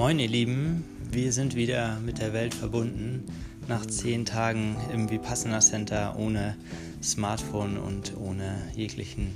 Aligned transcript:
Moin 0.00 0.18
ihr 0.18 0.28
Lieben, 0.28 0.82
wir 1.10 1.30
sind 1.30 1.54
wieder 1.56 2.00
mit 2.00 2.22
der 2.22 2.32
Welt 2.32 2.54
verbunden. 2.54 3.22
Nach 3.68 3.84
zehn 3.84 4.24
Tagen 4.24 4.74
im 4.94 5.10
Vipassana 5.10 5.60
Center 5.60 6.16
ohne 6.18 6.56
Smartphone 7.02 7.76
und 7.76 8.16
ohne 8.16 8.62
jeglichen 8.74 9.34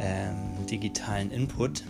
ähm, 0.00 0.64
digitalen 0.70 1.32
Input 1.32 1.82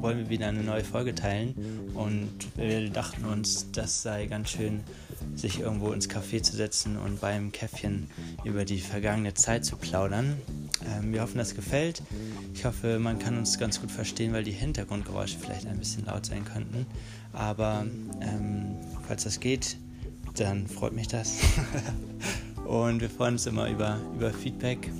wollen 0.00 0.18
wir 0.18 0.28
wieder 0.28 0.48
eine 0.48 0.62
neue 0.62 0.84
Folge 0.84 1.14
teilen 1.14 1.54
und 1.94 2.28
wir 2.56 2.88
dachten 2.90 3.24
uns, 3.24 3.70
das 3.72 4.02
sei 4.02 4.26
ganz 4.26 4.50
schön, 4.50 4.80
sich 5.34 5.60
irgendwo 5.60 5.92
ins 5.92 6.08
Café 6.08 6.42
zu 6.42 6.56
setzen 6.56 6.96
und 6.96 7.20
beim 7.20 7.52
Käffchen 7.52 8.08
über 8.44 8.64
die 8.64 8.80
vergangene 8.80 9.34
Zeit 9.34 9.64
zu 9.64 9.76
plaudern. 9.76 10.36
Ähm, 10.86 11.12
wir 11.12 11.22
hoffen, 11.22 11.38
das 11.38 11.54
gefällt. 11.54 12.02
Ich 12.54 12.64
hoffe, 12.64 12.98
man 12.98 13.18
kann 13.18 13.36
uns 13.36 13.58
ganz 13.58 13.80
gut 13.80 13.90
verstehen, 13.90 14.32
weil 14.32 14.44
die 14.44 14.52
Hintergrundgeräusche 14.52 15.38
vielleicht 15.38 15.66
ein 15.66 15.78
bisschen 15.78 16.06
laut 16.06 16.26
sein 16.26 16.44
könnten. 16.44 16.86
Aber 17.32 17.84
ähm, 18.20 18.76
falls 19.06 19.24
das 19.24 19.40
geht, 19.40 19.76
dann 20.36 20.66
freut 20.66 20.92
mich 20.92 21.08
das. 21.08 21.38
und 22.66 23.00
wir 23.00 23.10
freuen 23.10 23.34
uns 23.34 23.46
immer 23.46 23.68
über, 23.68 23.98
über 24.14 24.32
Feedback. 24.32 24.90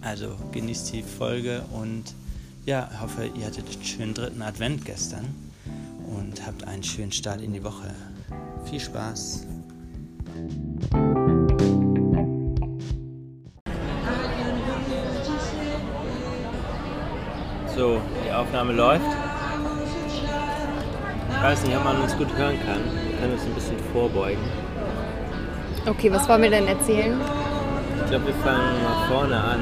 Also 0.00 0.36
genießt 0.52 0.92
die 0.92 1.02
Folge 1.02 1.62
und 1.72 2.04
ja, 2.66 2.90
hoffe, 3.00 3.30
ihr 3.34 3.46
hattet 3.46 3.64
einen 3.72 3.84
schönen 3.84 4.12
dritten 4.12 4.42
Advent 4.42 4.84
gestern 4.84 5.24
und 6.16 6.44
habt 6.44 6.66
einen 6.66 6.82
schönen 6.82 7.12
Start 7.12 7.40
in 7.40 7.52
die 7.52 7.62
Woche. 7.62 7.94
Viel 8.68 8.80
Spaß! 8.80 9.46
So, 17.76 18.00
die 18.24 18.32
Aufnahme 18.32 18.72
läuft. 18.72 19.04
Ich 21.30 21.42
weiß 21.42 21.64
nicht, 21.64 21.76
ob 21.76 21.84
man 21.84 22.00
uns 22.00 22.16
gut 22.16 22.34
hören 22.36 22.56
kann. 22.66 22.80
Wir 23.08 23.18
können 23.18 23.32
uns 23.34 23.42
ein 23.42 23.54
bisschen 23.54 23.78
vorbeugen. 23.92 24.42
Okay, 25.86 26.10
was 26.10 26.28
wollen 26.28 26.42
wir 26.42 26.50
denn 26.50 26.66
erzählen? 26.66 27.20
Ich 28.02 28.10
glaube, 28.10 28.26
wir 28.26 28.34
fangen 28.34 28.82
mal 28.82 29.08
vorne 29.08 29.40
an. 29.40 29.60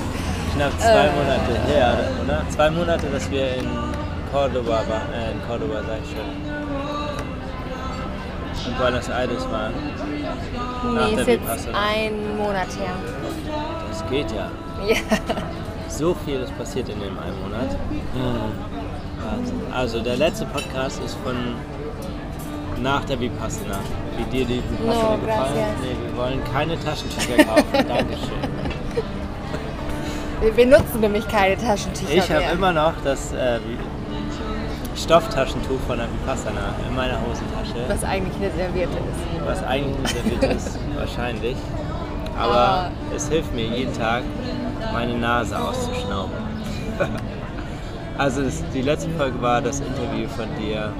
knapp 0.56 0.72
zwei 0.80 1.10
Monate 1.10 1.52
her, 1.72 1.94
oder? 2.24 2.42
Zwei 2.50 2.70
Monate, 2.70 3.06
dass 3.08 3.30
wir 3.30 3.56
in 3.56 3.68
Cordoba 4.32 4.70
waren. 4.88 5.12
Äh, 5.12 5.32
in 5.32 5.46
Cordoba, 5.46 5.80
sag 5.86 5.98
ich 6.02 6.10
schon. 6.10 6.28
In 8.72 8.78
Buenos 8.78 9.08
Aires 9.08 9.44
waren. 9.50 9.74
Nach 10.94 11.08
Nee, 11.08 11.16
der 11.16 11.20
ist 11.22 11.28
jetzt 11.28 11.68
ein 11.74 12.36
Monat 12.36 12.68
her. 12.78 12.94
Das 13.88 14.04
geht 14.10 14.30
ja. 14.32 14.50
Ja. 14.88 14.96
So 15.88 16.14
viel 16.26 16.40
ist 16.40 16.56
passiert 16.58 16.88
in 16.88 17.00
dem 17.00 17.16
einen 17.18 17.40
Monat. 17.42 17.76
Also 19.74 20.00
der 20.00 20.16
letzte 20.16 20.44
Podcast 20.46 21.00
ist 21.04 21.16
von 21.24 21.36
nach 22.82 23.04
der 23.04 23.18
Vipassana. 23.20 23.78
Wie 24.16 24.24
dir 24.24 24.44
die 24.44 24.62
Vipassana 24.70 25.10
No, 25.16 25.18
gefallen? 25.18 25.26
gracias. 25.26 25.80
Nee, 25.82 25.96
wir 26.10 26.16
wollen 26.18 26.40
keine 26.52 26.78
Taschentücher 26.78 27.44
kaufen. 27.44 27.64
Dankeschön. 27.88 28.42
Wir 30.40 30.52
benutzen 30.52 31.00
nämlich 31.00 31.26
keine 31.28 31.56
Taschentücher 31.56 32.12
Ich 32.14 32.30
habe 32.30 32.44
immer 32.52 32.72
noch 32.72 32.92
das 33.04 33.32
äh, 33.32 33.58
Stofftaschentuch 34.94 35.80
von 35.86 35.98
der 35.98 36.06
Vipassana 36.08 36.74
in 36.88 36.94
meiner 36.94 37.18
Hosentasche. 37.22 37.88
was 37.88 38.04
eigentlich 38.04 38.34
eine 38.36 38.50
Serviette 38.52 38.92
ist. 38.96 39.46
Was 39.46 39.62
eigentlich 39.64 39.98
nicht 39.98 40.08
serviert 40.14 40.52
ist, 40.56 40.78
wahrscheinlich. 40.96 41.56
Aber 42.38 42.54
Ah. 42.54 42.90
es 43.14 43.28
hilft 43.28 43.54
mir 43.54 43.64
jeden 43.66 43.92
Tag, 43.96 44.22
meine 44.92 45.14
Nase 45.16 45.58
auszuschnauben. 45.58 46.34
also 48.18 48.42
das, 48.42 48.62
die 48.74 48.82
letzte 48.82 49.10
Folge 49.10 49.40
war 49.40 49.60
das 49.62 49.80
Interview 49.80 50.28
von 50.28 50.46
dir 50.58 50.92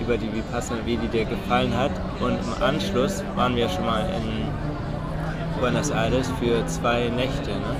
über 0.00 0.16
die 0.16 0.32
Vipassana, 0.32 0.80
wie 0.84 0.96
die 0.96 1.08
dir 1.08 1.24
gefallen 1.24 1.76
hat. 1.76 1.90
Und 2.20 2.38
im 2.38 2.62
Anschluss 2.62 3.24
waren 3.34 3.56
wir 3.56 3.68
schon 3.68 3.86
mal 3.86 4.02
in 4.16 5.60
Buenos 5.60 5.90
Aires 5.90 6.30
für 6.40 6.64
zwei 6.66 7.08
Nächte. 7.08 7.50
Ne? 7.50 7.76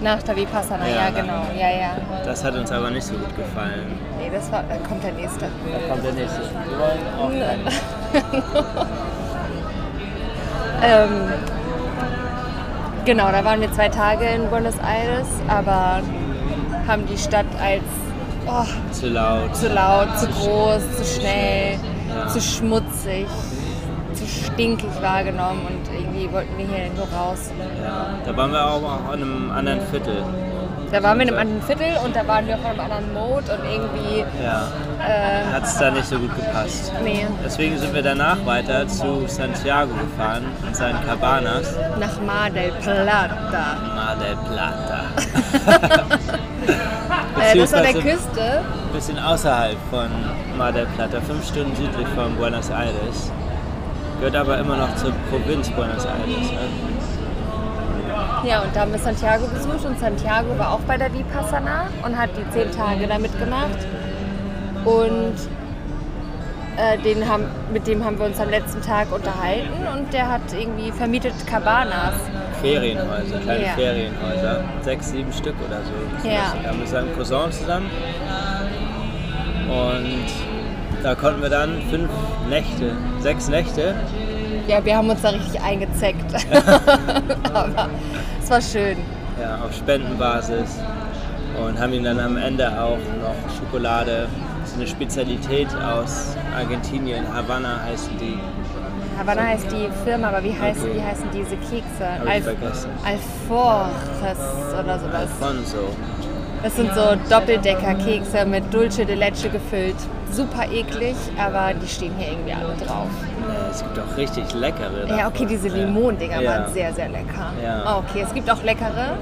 Nach 0.00 0.22
der 0.22 0.36
Vipassana, 0.36 0.86
Ja, 0.88 0.94
ja, 0.94 1.10
genau. 1.10 1.42
Ja, 1.58 1.70
ja. 1.70 1.90
Das 2.24 2.44
hat 2.44 2.54
uns 2.54 2.70
aber 2.72 2.90
nicht 2.90 3.04
so 3.06 3.14
gut 3.14 3.36
gefallen. 3.36 3.98
Nee, 4.18 4.30
das 4.32 4.50
war, 4.52 4.62
da 4.68 4.76
kommt 4.86 5.02
der 5.02 5.12
nächste. 5.12 5.46
Da 5.46 5.88
kommt 5.92 6.04
der 6.04 6.12
nächste. 6.12 6.40
Wir 6.40 6.78
wollen 6.78 7.00
auch 7.18 7.30
keinen. 7.30 8.84
Ähm, 10.82 11.32
genau, 13.06 13.30
da 13.30 13.42
waren 13.44 13.60
wir 13.60 13.72
zwei 13.72 13.88
Tage 13.88 14.26
in 14.26 14.50
Buenos 14.50 14.74
Aires, 14.78 15.28
aber 15.48 16.02
haben 16.86 17.06
die 17.06 17.16
Stadt 17.16 17.46
als 17.62 17.82
oh, 18.46 18.92
zu 18.92 19.08
laut. 19.08 19.56
zu 19.56 19.68
laut, 19.68 20.18
zu 20.18 20.26
groß, 20.26 20.82
zu 20.98 21.04
schnell, 21.20 21.78
Ja. 22.14 22.28
zu 22.28 22.40
schmutzig, 22.40 23.26
zu 24.12 24.26
stinkig 24.26 24.90
wahrgenommen 25.00 25.62
und 25.68 25.83
irgendwie 25.94 26.30
wollten 26.32 26.56
wir 26.58 26.66
hier 26.66 26.90
nur 26.96 27.06
raus. 27.16 27.50
Ja, 27.82 28.06
da 28.24 28.36
waren 28.36 28.52
wir 28.52 28.64
auch 28.66 29.12
in 29.14 29.22
einem 29.22 29.50
anderen 29.50 29.80
Viertel. 29.90 30.22
Da 30.92 31.02
waren 31.02 31.18
wir 31.18 31.26
in 31.26 31.34
einem 31.34 31.40
anderen 31.40 31.62
Viertel 31.62 31.86
und 32.04 32.14
da 32.14 32.26
waren 32.28 32.46
wir 32.46 32.54
auch 32.54 32.60
in 32.60 32.66
einem 32.66 32.80
anderen 32.80 33.12
Mode 33.14 33.52
und 33.52 33.64
irgendwie, 33.68 34.24
Ja, 34.42 34.68
äh, 35.04 35.52
hat 35.52 35.64
es 35.64 35.76
da 35.78 35.90
nicht 35.90 36.04
so 36.06 36.18
gut 36.18 36.34
gepasst. 36.36 36.92
nee, 37.02 37.26
Deswegen 37.44 37.76
sind 37.78 37.92
wir 37.92 38.02
danach 38.02 38.36
weiter 38.46 38.86
zu 38.86 39.24
Santiago 39.26 39.92
gefahren, 39.94 40.44
in 40.68 40.72
seinen 40.74 41.04
Cabanas. 41.04 41.74
nach 41.98 42.20
Mar 42.20 42.48
del 42.50 42.70
Plata. 42.72 43.76
Mar 43.94 44.16
del 44.16 44.36
Plata. 44.36 45.00
Äh, 47.36 47.58
das 47.58 47.72
war 47.72 47.80
der 47.82 47.92
Beziehungsweise 47.94 48.00
Küste. 48.16 48.60
Ein 48.60 48.92
bisschen 48.92 49.18
außerhalb 49.18 49.76
von 49.90 50.08
Mar 50.56 50.70
del 50.72 50.86
Plata, 50.96 51.20
fünf 51.20 51.46
Stunden 51.48 51.74
südlich 51.74 52.06
von 52.14 52.34
Buenos 52.36 52.70
Aires. 52.70 53.32
Gehört 54.24 54.40
aber 54.40 54.56
immer 54.58 54.76
noch 54.78 54.96
zur 54.96 55.12
Provinz 55.28 55.68
Buenos 55.68 56.06
Aires. 56.06 56.50
Ne? 56.50 56.58
Ja, 58.48 58.62
und 58.62 58.74
da 58.74 58.80
haben 58.80 58.92
wir 58.92 58.98
Santiago 58.98 59.46
besucht 59.48 59.84
und 59.84 60.00
Santiago 60.00 60.58
war 60.58 60.72
auch 60.72 60.80
bei 60.80 60.96
der 60.96 61.12
Vipassana 61.12 61.88
und 62.02 62.16
hat 62.16 62.30
die 62.34 62.50
zehn 62.50 62.70
Tage 62.72 63.06
da 63.06 63.18
mitgemacht. 63.18 63.86
Und 64.86 65.34
äh, 66.78 66.96
den 67.02 67.28
haben, 67.28 67.44
mit 67.70 67.86
dem 67.86 68.02
haben 68.02 68.18
wir 68.18 68.24
uns 68.24 68.40
am 68.40 68.48
letzten 68.48 68.80
Tag 68.80 69.12
unterhalten 69.12 69.86
und 69.92 70.10
der 70.14 70.30
hat 70.30 70.40
irgendwie 70.58 70.90
vermietet 70.90 71.34
Cabanas. 71.46 72.14
Ferienhäuser, 72.62 73.40
kleine 73.40 73.64
Ja. 73.66 73.72
Ferienhäuser. 73.72 74.64
Sechs, 74.80 75.10
sieben 75.10 75.34
Stück 75.34 75.56
oder 75.68 75.82
so. 75.82 76.26
Ja. 76.26 76.54
Wir 76.62 76.70
haben 76.70 76.78
mit 76.78 76.88
seinem 76.88 77.14
Cousin 77.14 77.52
zusammen. 77.52 77.90
Und 79.68 80.53
da 81.04 81.14
konnten 81.14 81.42
wir 81.42 81.50
dann 81.50 81.82
fünf 81.90 82.08
Nächte, 82.48 82.92
sechs 83.20 83.48
Nächte. 83.48 83.94
Ja, 84.66 84.82
wir 84.82 84.96
haben 84.96 85.10
uns 85.10 85.20
da 85.20 85.28
richtig 85.28 85.60
eingezeckt. 85.60 86.24
Aber 87.52 87.88
es 88.42 88.50
war 88.50 88.60
schön. 88.62 88.96
Ja, 89.40 89.62
auf 89.64 89.74
Spendenbasis. 89.76 90.78
Und 91.62 91.78
haben 91.78 91.92
ihm 91.92 92.02
dann 92.04 92.18
am 92.18 92.36
Ende 92.38 92.66
auch 92.80 92.96
noch 93.20 93.54
Schokolade, 93.58 94.28
ist 94.64 94.76
eine 94.76 94.86
Spezialität 94.86 95.68
aus 95.76 96.34
Argentinien, 96.56 97.24
Havanna 97.32 97.80
heißen 97.84 98.16
die. 98.18 98.38
Havanna 99.18 99.42
heißt 99.42 99.70
die 99.70 99.88
Firma, 100.04 100.28
aber 100.28 100.42
wie, 100.42 100.58
heißen, 100.58 100.82
Okay. 100.90 100.98
wie 100.98 101.02
heißen 101.02 101.26
diese 101.32 101.56
Kekse? 101.56 102.18
Hab 102.18 102.36
ich 102.36 102.42
vergessen. 102.42 102.90
Alforjes 103.04 104.38
oder 104.72 104.98
sowas. 104.98 105.14
Alfonso. 105.14 105.94
Das 106.64 106.76
sind 106.76 106.94
so 106.94 107.02
Doppeldecker-Kekse 107.28 108.46
mit 108.46 108.72
Dulce 108.72 109.04
de 109.04 109.14
Leche 109.14 109.50
gefüllt. 109.50 109.96
Super 110.32 110.64
eklig, 110.72 111.14
aber 111.38 111.74
die 111.74 111.86
stehen 111.86 112.12
hier 112.16 112.32
irgendwie 112.32 112.54
alle 112.54 112.74
drauf. 112.84 113.08
Ja, 113.46 113.68
es 113.70 113.82
gibt 113.82 113.98
auch 113.98 114.16
richtig 114.16 114.54
leckere. 114.54 115.06
Ja, 115.06 115.28
okay, 115.28 115.44
davon. 115.44 115.48
diese 115.48 115.68
Ja. 115.68 115.74
Limondinger 115.74 116.40
Ja. 116.40 116.50
waren 116.50 116.72
sehr, 116.72 116.90
sehr 116.94 117.10
lecker. 117.10 117.52
Ja. 117.62 117.82
Ah, 117.84 117.98
okay, 117.98 118.24
es 118.26 118.32
gibt 118.32 118.50
auch 118.50 118.62
leckere 118.62 119.18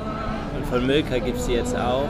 Und 0.56 0.66
von 0.66 0.86
Milka 0.86 1.18
gibt 1.18 1.36
es 1.38 1.46
die 1.46 1.54
jetzt 1.54 1.76
auch. 1.76 2.04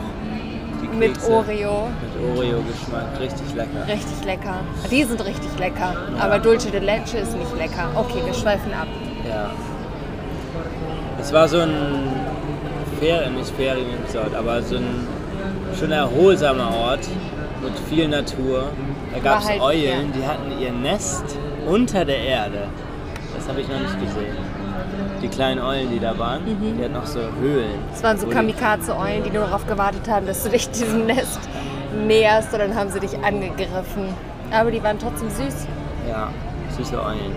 Die 0.82 0.96
mit. 0.98 1.16
Oreo. 1.26 1.88
Mit 2.02 2.36
Oreo-Geschmack, 2.36 3.18
richtig 3.18 3.54
lecker. 3.54 3.86
Richtig 3.88 4.24
lecker. 4.26 4.56
Die 4.90 5.04
sind 5.04 5.24
richtig 5.24 5.58
lecker. 5.58 5.96
Aber 6.20 6.38
Dulce 6.40 6.70
de 6.70 6.80
Leche 6.80 7.18
ist 7.18 7.34
nicht 7.38 7.56
lecker. 7.56 7.88
Okay, 7.94 8.20
wir 8.22 8.34
schweifen 8.34 8.74
ab. 8.74 8.86
Ja. 9.26 9.50
Es 11.18 11.32
war 11.32 11.48
so 11.48 11.60
ein 11.60 11.72
Ferien, 13.00 13.34
nicht 13.34 13.50
Ferienresort, 13.56 14.34
aber 14.34 14.60
so 14.62 14.76
ein 14.76 15.06
schon 15.78 15.92
erholsamer 15.92 16.74
Ort 16.74 17.08
mit 17.62 17.78
viel 17.88 18.08
Natur. 18.08 18.70
Da 19.12 19.20
gab 19.20 19.40
es 19.40 19.48
halt, 19.48 19.60
Eulen, 19.60 20.12
ja. 20.12 20.16
die 20.16 20.26
hatten 20.26 20.60
ihr 20.60 20.72
Nest 20.72 21.24
unter 21.66 22.04
der 22.04 22.18
Erde. 22.18 22.68
Das 23.36 23.48
habe 23.48 23.60
ich 23.60 23.68
noch 23.68 23.80
nicht 23.80 24.00
gesehen. 24.00 24.36
Die 25.22 25.28
kleinen 25.28 25.60
Eulen, 25.60 25.90
die 25.90 26.00
da 26.00 26.18
waren, 26.18 26.42
die 26.44 26.82
hatten 26.82 26.92
noch 26.92 27.06
so 27.06 27.20
Höhlen. 27.40 27.78
Es 27.94 28.02
waren 28.02 28.18
so 28.18 28.26
Kamikaze-Eulen, 28.26 29.22
die 29.24 29.30
nur 29.30 29.44
darauf 29.44 29.66
gewartet 29.66 30.08
haben, 30.08 30.26
dass 30.26 30.42
du 30.42 30.50
dich 30.50 30.68
diesem 30.70 31.06
Nest 31.06 31.38
näherst 32.06 32.52
und 32.52 32.58
dann 32.58 32.74
haben 32.74 32.90
sie 32.90 33.00
dich 33.00 33.16
angegriffen. 33.22 34.08
Aber 34.50 34.70
die 34.70 34.82
waren 34.82 34.98
trotzdem 34.98 35.30
süß. 35.30 35.66
Ja, 36.08 36.28
süße 36.76 37.00
Eulen. 37.00 37.34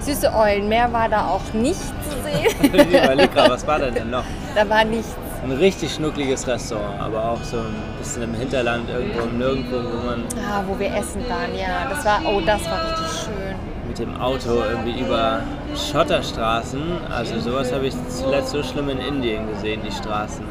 Süße 0.00 0.32
Eulen, 0.34 0.68
mehr 0.68 0.92
war 0.92 1.08
da 1.08 1.28
auch 1.28 1.52
nicht 1.52 1.80
zu 1.80 2.10
sehen. 2.22 2.54
Ich 2.74 3.04
überleg 3.04 3.32
grad, 3.34 3.50
was 3.50 3.66
war 3.66 3.78
denn 3.78 3.94
denn 3.94 4.10
noch? 4.10 4.24
da 4.54 4.68
war 4.68 4.84
nichts. 4.84 5.16
Ein 5.44 5.52
richtig 5.52 5.92
schnuckliges 5.94 6.46
Restaurant, 6.46 7.00
aber 7.00 7.22
auch 7.30 7.42
so 7.42 7.58
ein 7.58 7.74
bisschen 7.98 8.22
im 8.22 8.34
Hinterland, 8.34 8.88
irgendwo 8.88 9.20
im 9.20 9.38
Nirgendwo, 9.38 9.76
wo 9.76 10.06
man 10.06 10.24
Ah, 10.50 10.62
wo 10.66 10.78
wir 10.78 10.86
essen 10.94 11.22
waren, 11.28 11.54
ja. 11.58 11.88
Das 11.90 12.04
war, 12.04 12.20
oh, 12.26 12.40
das 12.44 12.64
war 12.64 12.80
richtig 12.90 13.20
schön. 13.24 13.54
mit 13.88 13.98
dem 13.98 14.16
Auto 14.20 14.62
irgendwie 14.70 15.00
über 15.00 15.40
Schotterstraßen, 15.76 16.80
also 17.10 17.38
sowas 17.40 17.72
habe 17.72 17.86
ich 17.86 17.94
zuletzt 18.08 18.50
so 18.50 18.62
schlimm 18.62 18.88
in 18.88 18.98
Indien 18.98 19.46
gesehen, 19.48 19.80
die 19.86 19.92
Straßen. 19.92 20.44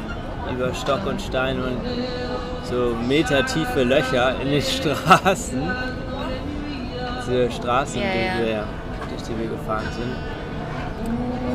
Über 0.54 0.74
Stock 0.74 1.06
und 1.08 1.22
Stein 1.22 1.58
und 1.58 1.78
so 2.64 2.94
metertiefe 3.08 3.84
Löcher 3.84 4.36
in 4.42 4.50
den 4.52 4.62
Straßen. 4.78 5.62
Diese 7.26 7.52
Straßen, 7.52 8.02
Ja, 8.02 8.08
die 8.14 8.42
ja. 8.42 8.46
wir, 8.46 8.64
durch 9.10 9.22
die 9.24 9.40
wir 9.40 9.48
gefahren 9.50 9.88
sind. 9.92 10.14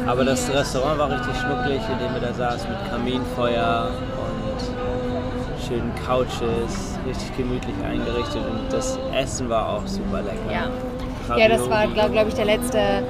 Aber 0.08 0.24
das 0.24 0.50
Restaurant 0.50 0.98
war 0.98 1.10
richtig 1.10 1.36
schnucklig, 1.36 1.80
in 1.92 1.98
dem 1.98 2.14
wir 2.14 2.20
da 2.20 2.32
saßen 2.32 2.66
mit 2.70 2.90
Kaminfeuer 2.90 3.90
und 4.16 5.68
schönen 5.68 5.92
Couches, 6.06 6.98
richtig 7.06 7.36
gemütlich 7.36 7.74
eingerichtet 7.84 8.42
und 8.50 8.72
das 8.72 8.98
Essen 9.14 9.50
war 9.50 9.68
auch 9.68 9.86
super 9.86 10.22
lecker. 10.22 10.50
Ja. 10.50 10.70
Ja, 11.36 11.46
das 11.46 11.68
war, 11.68 11.86
glaube 11.88 12.12
glaub 12.12 12.28
ich, 12.28 12.34
der 12.34 12.46
letzte, 12.46 13.02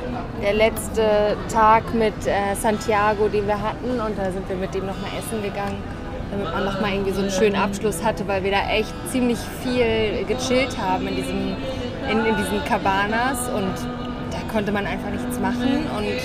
der 0.42 0.54
letzte 0.54 1.36
Tag 1.52 1.94
mit 1.94 2.14
äh, 2.26 2.56
Santiago, 2.56 3.28
den 3.28 3.46
wir 3.46 3.62
hatten. 3.62 4.00
Und 4.00 4.18
da 4.18 4.32
sind 4.32 4.48
wir 4.48 4.56
mit 4.56 4.74
dem 4.74 4.86
nochmal 4.86 5.10
essen 5.16 5.40
gegangen, 5.40 5.80
damit 6.32 6.52
man 6.52 6.64
nochmal 6.64 6.94
irgendwie 6.94 7.12
so 7.12 7.20
einen 7.20 7.30
schönen 7.30 7.54
Abschluss 7.54 8.02
hatte, 8.02 8.26
weil 8.26 8.42
wir 8.42 8.50
da 8.50 8.68
echt 8.72 8.92
ziemlich 9.12 9.38
viel 9.62 10.24
gechillt 10.26 10.76
haben 10.78 11.06
in, 11.06 11.14
diesem, 11.14 11.56
in, 12.10 12.26
in 12.26 12.36
diesen 12.36 12.64
Cabanas. 12.64 13.48
Und 13.50 13.74
da 14.32 14.52
konnte 14.52 14.72
man 14.72 14.84
einfach 14.84 15.10
nichts 15.10 15.38
machen. 15.38 15.86
Und 15.96 16.18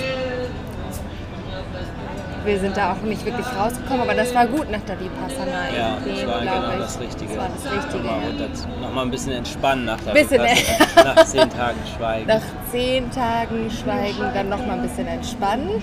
wir 2.45 2.60
sind 2.60 2.75
da 2.75 2.94
auch 2.94 3.01
nicht 3.01 3.25
wirklich 3.25 3.45
rausgekommen. 3.45 4.01
Aber 4.01 4.13
das 4.13 4.34
war 4.34 4.48
gut 4.48 4.69
nach 4.72 4.81
der 4.81 5.00
Vipassana. 5.00 5.51
Ja, 5.75 5.98
das 6.06 6.28
war 6.28 6.40
genau 6.42 6.72
ich. 6.74 6.80
das 6.80 7.00
Richtige. 7.00 7.34
Das 7.34 7.38
war 7.38 7.50
das 7.50 7.74
Richtige. 7.74 8.04
Nochmal, 8.04 8.22
ja. 8.22 8.28
runter, 8.28 8.80
nochmal 8.81 9.06
ein 9.06 9.12
bisschen 9.12 9.31
entspannen 9.34 9.86
nach 9.86 10.01
der 10.01 10.12
Bisschen, 10.12 10.42
Vipassana, 10.42 11.13
nach 11.16 11.25
zehn 11.25 11.50
Tagen 11.50 11.80
Schweigen. 11.98 12.28
nach 12.28 12.42
zehn 12.72 13.12
Tagen 13.12 13.72
Schweigen 13.72 14.34
dann 14.34 14.50
noch 14.50 14.66
mal 14.66 14.74
ein 14.74 14.81
bisschen 14.81 15.07
entspannen. 15.07 15.81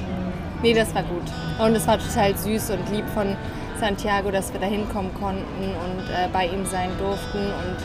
Nee, 0.62 0.75
das 0.75 0.95
war 0.95 1.03
gut. 1.05 1.23
Und 1.59 1.75
es 1.75 1.87
war 1.87 1.99
total 1.99 2.37
süß 2.37 2.71
und 2.71 2.91
lieb 2.93 3.05
von 3.15 3.37
Santiago, 3.79 4.31
dass 4.31 4.53
wir 4.53 4.61
da 4.61 4.67
hinkommen 4.67 5.12
konnten 5.15 5.43
und 5.62 6.11
äh, 6.11 6.29
bei 6.33 6.47
ihm 6.47 6.67
sein 6.67 6.91
durften. 6.99 7.39
Und 7.39 7.77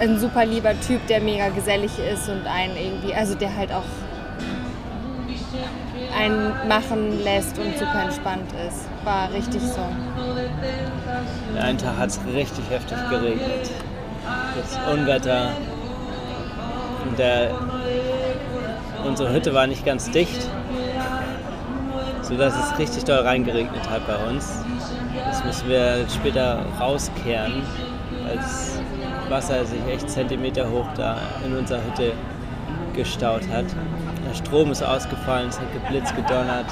ein 0.00 0.18
super 0.18 0.44
lieber 0.44 0.72
Typ, 0.80 1.06
der 1.06 1.20
mega 1.20 1.48
gesellig 1.50 1.92
ist 2.12 2.28
und 2.28 2.46
einen 2.46 2.76
irgendwie, 2.76 3.14
also 3.14 3.34
der 3.34 3.54
halt 3.56 3.70
auch 3.72 3.84
einen 6.20 6.52
machen 6.68 7.22
lässt 7.24 7.58
und 7.58 7.76
super 7.78 8.02
entspannt 8.02 8.50
ist. 8.66 8.86
War 9.04 9.32
richtig 9.32 9.62
so. 9.62 9.80
Den 11.54 11.62
einen 11.62 11.78
Tag 11.78 11.96
hat 11.96 12.10
es 12.10 12.20
richtig 12.34 12.64
heftig 12.70 12.98
geregnet. 13.08 13.70
Das 14.56 14.92
Unwetter. 14.92 15.50
Und 17.08 17.18
der, 17.18 17.50
unsere 19.04 19.32
Hütte 19.32 19.54
war 19.54 19.66
nicht 19.66 19.84
ganz 19.84 20.10
dicht, 20.10 20.48
sodass 22.20 22.54
es 22.54 22.78
richtig 22.78 23.04
doll 23.04 23.20
reingeregnet 23.20 23.88
hat 23.88 24.06
bei 24.06 24.16
uns. 24.28 24.62
Das 25.26 25.44
müssen 25.44 25.68
wir 25.68 26.04
später 26.14 26.64
rauskehren, 26.78 27.62
das 28.34 28.78
Wasser 29.28 29.64
sich 29.64 29.80
echt 29.90 30.10
Zentimeter 30.10 30.70
hoch 30.70 30.86
da 30.96 31.16
in 31.44 31.56
unserer 31.56 31.82
Hütte 31.84 32.12
gestaut 32.94 33.48
hat. 33.50 33.64
Der 34.30 34.36
Strom 34.36 34.70
ist 34.70 34.80
ausgefallen, 34.80 35.48
es 35.48 35.58
hat 35.58 35.72
geblitzt, 35.72 36.14
gedonnert. 36.14 36.66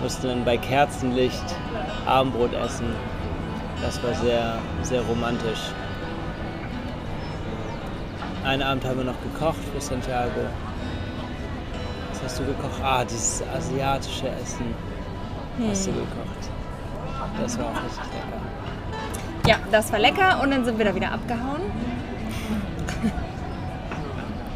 Mussten 0.00 0.28
dann 0.28 0.44
bei 0.44 0.56
Kerzenlicht 0.56 1.42
Abendbrot 2.06 2.52
essen. 2.54 2.86
Das 3.82 4.00
war 4.00 4.14
sehr, 4.14 4.58
sehr 4.82 5.02
romantisch. 5.02 5.72
Einen 8.44 8.62
Abend 8.62 8.84
haben 8.84 8.98
wir 8.98 9.04
noch 9.06 9.20
gekocht 9.22 9.58
für 9.74 9.80
Santiago. 9.80 10.42
Was 12.12 12.22
hast 12.22 12.38
du 12.38 12.44
gekocht? 12.44 12.80
Ah, 12.80 13.04
dieses 13.04 13.42
asiatische 13.52 14.28
Essen 14.28 14.72
hast 15.68 15.88
du 15.88 15.92
gekocht. 15.94 16.50
Das 17.42 17.58
war 17.58 17.66
auch 17.66 17.82
richtig 17.82 18.04
lecker. 18.04 19.48
Ja, 19.48 19.56
das 19.72 19.92
war 19.92 19.98
lecker 19.98 20.40
und 20.40 20.52
dann 20.52 20.64
sind 20.64 20.78
wir 20.78 20.84
da 20.84 20.94
wieder 20.94 21.10
abgehauen. 21.10 21.93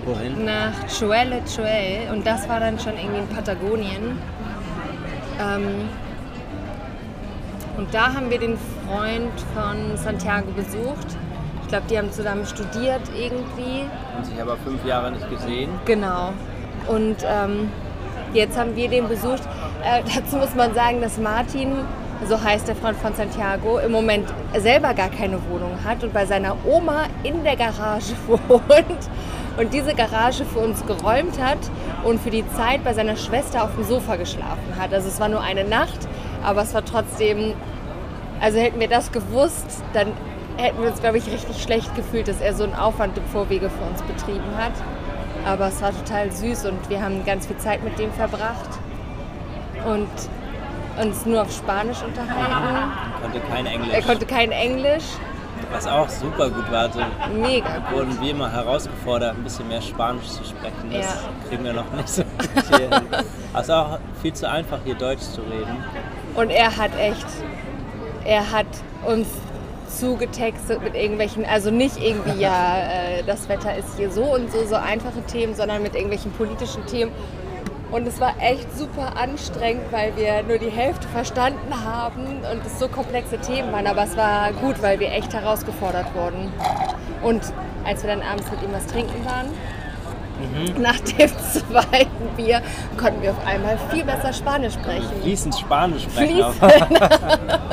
Wohin? 0.08 0.44
nach 0.46 0.72
Chuele 0.88 1.42
Chuel 1.44 2.10
und 2.10 2.26
das 2.26 2.48
war 2.48 2.60
dann 2.60 2.78
schon 2.78 2.96
irgendwie 2.96 3.18
in 3.18 3.28
Patagonien. 3.28 4.18
Ähm, 5.38 5.88
und 7.76 7.92
da 7.92 8.14
haben 8.14 8.30
wir 8.30 8.38
den 8.38 8.56
Freund 8.86 9.32
von 9.54 9.96
Santiago 9.96 10.50
besucht. 10.52 11.16
Ich 11.62 11.68
glaube, 11.68 11.84
die 11.90 11.98
haben 11.98 12.10
zusammen 12.10 12.46
studiert 12.46 13.02
irgendwie. 13.14 13.84
Haben 14.14 14.24
sich 14.24 14.40
aber 14.40 14.56
fünf 14.56 14.84
Jahre 14.86 15.12
nicht 15.12 15.28
gesehen. 15.28 15.70
Genau. 15.84 16.32
Und 16.88 17.16
ähm, 17.24 17.70
jetzt 18.32 18.58
haben 18.58 18.74
wir 18.74 18.88
den 18.88 19.06
besucht. 19.08 19.42
Äh, 19.84 20.02
dazu 20.16 20.36
muss 20.36 20.54
man 20.54 20.74
sagen, 20.74 21.02
dass 21.02 21.18
Martin, 21.18 21.72
so 22.26 22.42
heißt 22.42 22.66
der 22.66 22.74
Freund 22.74 22.96
von 22.96 23.14
Santiago, 23.14 23.78
im 23.78 23.92
Moment 23.92 24.32
selber 24.56 24.94
gar 24.94 25.10
keine 25.10 25.38
Wohnung 25.50 25.72
hat 25.84 26.02
und 26.02 26.12
bei 26.14 26.24
seiner 26.24 26.56
Oma 26.64 27.04
in 27.22 27.44
der 27.44 27.56
Garage 27.56 28.14
wohnt 28.26 29.10
und 29.58 29.74
diese 29.74 29.94
Garage 29.94 30.44
für 30.44 30.60
uns 30.60 30.86
geräumt 30.86 31.40
hat 31.40 31.58
und 32.04 32.20
für 32.20 32.30
die 32.30 32.44
Zeit 32.52 32.84
bei 32.84 32.94
seiner 32.94 33.16
Schwester 33.16 33.64
auf 33.64 33.74
dem 33.74 33.84
Sofa 33.84 34.16
geschlafen 34.16 34.76
hat. 34.78 34.94
Also 34.94 35.08
es 35.08 35.20
war 35.20 35.28
nur 35.28 35.40
eine 35.40 35.64
Nacht, 35.64 35.98
aber 36.44 36.62
es 36.62 36.72
war 36.74 36.84
trotzdem, 36.84 37.54
also 38.40 38.58
hätten 38.58 38.78
wir 38.78 38.88
das 38.88 39.10
gewusst, 39.10 39.82
dann 39.92 40.12
hätten 40.56 40.80
wir 40.80 40.90
uns, 40.90 41.00
glaube 41.00 41.18
ich, 41.18 41.26
richtig 41.26 41.60
schlecht 41.62 41.94
gefühlt, 41.96 42.28
dass 42.28 42.40
er 42.40 42.54
so 42.54 42.64
einen 42.64 42.74
Aufwand 42.74 43.18
im 43.18 43.24
Vorwege 43.26 43.68
für 43.68 43.84
uns 43.84 44.02
betrieben 44.02 44.56
hat. 44.56 44.72
Aber 45.44 45.68
es 45.68 45.80
war 45.82 45.90
total 45.90 46.30
süß 46.30 46.66
und 46.66 46.88
wir 46.88 47.02
haben 47.02 47.24
ganz 47.24 47.46
viel 47.46 47.56
Zeit 47.58 47.82
mit 47.82 47.98
dem 47.98 48.12
verbracht 48.12 48.68
und 49.86 50.08
uns 51.00 51.26
nur 51.26 51.42
auf 51.42 51.52
Spanisch 51.52 52.02
unterhalten. 52.02 52.92
Konnte 53.22 53.40
kein 53.40 53.66
Englisch. 53.66 53.92
Er 53.92 54.02
konnte 54.02 54.26
kein 54.26 54.52
Englisch. 54.52 55.04
Was 55.70 55.86
auch 55.86 56.08
super 56.08 56.48
gut 56.50 56.70
war. 56.72 56.90
So 56.90 57.00
Mega 57.34 57.78
gut. 57.78 57.92
wurden 57.98 58.20
wir 58.22 58.30
immer 58.30 58.50
herausgefordert, 58.50 59.36
ein 59.36 59.44
bisschen 59.44 59.68
mehr 59.68 59.82
Spanisch 59.82 60.26
zu 60.28 60.44
sprechen. 60.44 60.90
Das 60.92 61.04
Ja. 61.04 61.48
kriegen 61.48 61.64
wir 61.64 61.72
noch 61.74 61.90
nicht 61.92 62.08
so 62.08 62.22
hier 62.70 62.78
hin. 62.88 63.06
Ist 63.60 63.70
auch 63.70 63.98
viel 64.22 64.32
zu 64.32 64.48
einfach, 64.48 64.78
hier 64.84 64.94
Deutsch 64.94 65.20
zu 65.22 65.42
reden. 65.42 65.76
Und 66.34 66.50
er 66.50 66.74
hat 66.76 66.90
echt, 66.98 67.26
er 68.24 68.50
hat 68.50 68.66
uns 69.06 69.26
zugetextet 69.88 70.82
mit 70.82 70.94
irgendwelchen, 70.94 71.44
also 71.46 71.70
nicht 71.70 71.96
irgendwie, 72.02 72.40
ja, 72.40 72.76
äh, 72.78 73.22
das 73.26 73.48
Wetter 73.48 73.74
ist 73.76 73.96
hier 73.96 74.10
so 74.10 74.22
und 74.22 74.50
so, 74.52 74.64
so 74.66 74.76
einfache 74.76 75.22
Themen, 75.26 75.54
sondern 75.54 75.82
mit 75.82 75.94
irgendwelchen 75.94 76.30
politischen 76.32 76.84
Themen. 76.86 77.10
Und 77.90 78.06
es 78.06 78.20
war 78.20 78.34
echt 78.38 78.76
super 78.76 79.16
anstrengend, 79.16 79.90
weil 79.90 80.14
wir 80.16 80.42
nur 80.42 80.58
die 80.58 80.70
Hälfte 80.70 81.08
verstanden 81.08 81.72
haben 81.84 82.42
und 82.52 82.66
es 82.66 82.78
so 82.78 82.88
komplexe 82.88 83.38
Themen 83.38 83.72
waren. 83.72 83.86
Aber 83.86 84.02
es 84.04 84.16
war 84.16 84.52
gut, 84.52 84.82
weil 84.82 85.00
wir 85.00 85.10
echt 85.12 85.32
herausgefordert 85.32 86.14
wurden. 86.14 86.52
Und 87.22 87.42
als 87.86 88.02
wir 88.02 88.10
dann 88.10 88.22
abends 88.22 88.50
mit 88.50 88.62
ihm 88.62 88.72
was 88.72 88.86
trinken 88.86 89.24
waren, 89.24 89.46
nach 90.80 91.00
dem 91.00 91.30
zweiten 91.38 92.36
Bier, 92.36 92.60
konnten 92.96 93.22
wir 93.22 93.30
auf 93.30 93.46
einmal 93.46 93.78
viel 93.90 94.04
besser 94.04 94.32
Spanisch 94.32 94.74
sprechen. 94.74 95.10
Fließend 95.22 95.54
Spanisch 95.58 96.02
sprechen. 96.04 96.34
Fließend. 96.52 96.90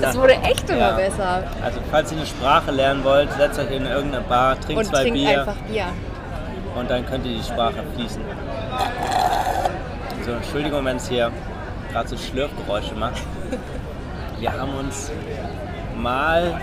Das 0.00 0.16
wurde 0.16 0.34
echt 0.34 0.70
immer 0.70 0.78
Ja. 0.78 0.92
besser. 0.92 1.42
Also 1.62 1.80
falls 1.90 2.10
ihr 2.12 2.16
eine 2.18 2.26
Sprache 2.26 2.70
lernen 2.70 3.04
wollt, 3.04 3.30
setzt 3.32 3.58
euch 3.58 3.70
in 3.72 3.84
irgendeine 3.84 4.24
Bar, 4.24 4.58
trinkt 4.58 4.84
Und 4.84 4.86
zwei 4.86 5.02
trink 5.02 5.14
Bier 5.16 5.40
einfach 5.40 5.56
Bier. 5.68 5.86
Und 6.76 6.90
dann 6.90 7.04
könnt 7.06 7.26
ihr 7.26 7.36
die 7.36 7.42
Sprache 7.42 7.82
fließen. 7.94 8.22
So, 10.24 10.32
Entschuldigung, 10.32 10.84
wenn 10.84 10.96
es 10.96 11.08
hier 11.08 11.30
gerade 11.90 12.08
so 12.08 12.16
Schlürfgeräusche 12.16 12.94
macht. 12.94 13.22
Wir 14.38 14.52
haben 14.52 14.74
uns 14.74 15.10
mal, 15.96 16.60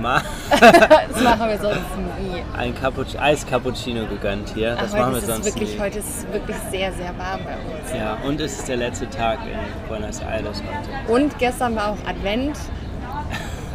mal 0.00 0.20
Das 0.60 1.22
machen 1.22 1.48
wir 1.48 1.58
sonst 1.58 1.78
nie. 2.20 2.42
ein 2.56 2.74
Cappuc 2.74 3.06
Eis-Cappuccino 3.18 4.06
gegönnt 4.06 4.50
hier. 4.54 4.76
Das 4.76 4.92
Ach, 4.94 4.98
machen 4.98 5.12
wir 5.12 5.18
ist 5.18 5.26
sonst 5.26 5.44
wirklich, 5.46 5.74
nie. 5.74 5.80
heute 5.80 5.98
ist 6.00 6.08
es 6.08 6.32
wirklich 6.32 6.56
sehr, 6.70 6.92
sehr 6.92 7.16
warm 7.18 7.40
bei 7.44 7.54
uns. 7.54 7.92
Ja, 7.96 8.18
und 8.26 8.40
es 8.40 8.58
ist 8.58 8.68
der 8.68 8.76
letzte 8.76 9.08
Tag 9.08 9.38
in 9.46 9.88
Buenos 9.88 10.20
Aires 10.20 10.62
heute. 10.62 11.12
Und 11.12 11.38
gestern 11.38 11.76
war 11.76 11.90
auch 11.90 12.08
Advent. 12.08 12.58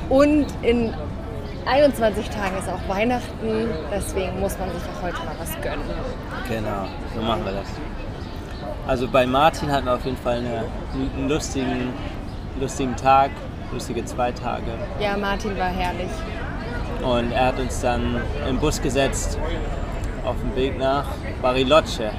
Und 0.09 0.47
in 0.63 0.93
21 1.69 2.29
Tagen 2.29 2.57
ist 2.57 2.67
auch 2.67 2.87
Weihnachten. 2.93 3.69
Deswegen 3.93 4.39
muss 4.39 4.57
man 4.57 4.69
sich 4.71 4.81
auch 4.83 5.03
heute 5.03 5.17
mal 5.17 5.35
was 5.39 5.51
gönnen. 5.61 5.83
Genau, 6.47 6.85
so 7.15 7.21
machen 7.21 7.45
wir 7.45 7.51
das. 7.53 7.67
Also 8.87 9.07
bei 9.07 9.25
Martin 9.27 9.71
hatten 9.71 9.85
wir 9.85 9.93
auf 9.93 10.05
jeden 10.05 10.17
Fall 10.17 10.37
eine, 10.39 10.63
einen 11.15 11.29
lustigen, 11.29 11.93
lustigen 12.59 12.95
Tag, 12.95 13.29
lustige 13.71 14.03
zwei 14.05 14.31
Tage. 14.31 14.63
Ja, 14.99 15.15
Martin 15.15 15.57
war 15.59 15.67
herrlich. 15.69 16.09
Und 17.03 17.31
er 17.31 17.45
hat 17.47 17.59
uns 17.59 17.79
dann 17.81 18.19
im 18.49 18.57
Bus 18.57 18.81
gesetzt 18.81 19.37
auf 20.25 20.35
dem 20.41 20.55
Weg 20.55 20.77
nach 20.79 21.05
Bariloche. 21.41 22.11